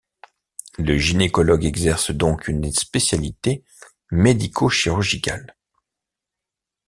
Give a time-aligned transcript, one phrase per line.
[0.79, 3.63] Le gynécologue exerce donc une spécialité
[4.09, 5.55] médico-chirurgicale.